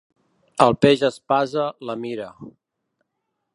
El 0.65 0.73
peix 0.85 1.03
espasa 1.09 1.67
la 1.91 1.99
mira. 2.07 2.29